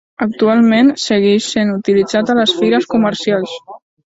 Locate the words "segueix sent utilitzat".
1.03-2.33